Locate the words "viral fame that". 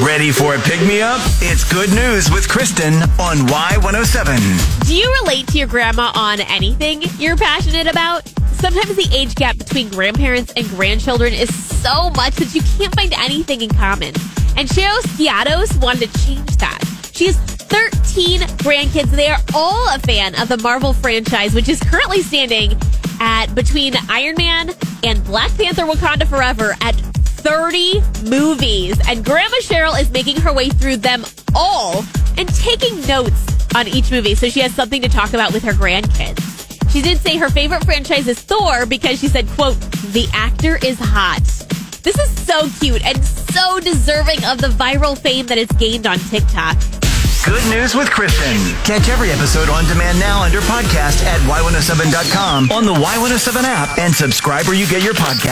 44.68-45.58